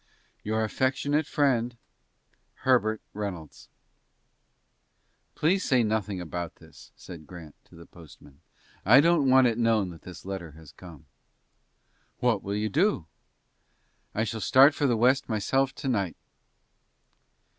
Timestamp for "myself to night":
15.29-16.17